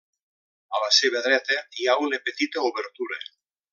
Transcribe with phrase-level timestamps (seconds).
[0.77, 3.21] A la seva dreta, hi ha una petita obertura.